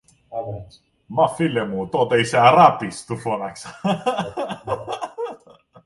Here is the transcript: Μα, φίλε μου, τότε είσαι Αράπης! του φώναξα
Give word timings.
Μα, 1.05 1.27
φίλε 1.27 1.65
μου, 1.65 1.89
τότε 1.89 2.19
είσαι 2.19 2.37
Αράπης! 2.37 3.05
του 3.05 3.17
φώναξα 3.17 3.79